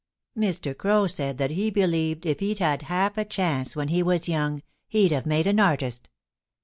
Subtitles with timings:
[0.35, 0.75] Mr.
[0.75, 4.63] Crow said that he believed if he'd had half a chance when he was young
[4.87, 6.09] he'd have made an artist.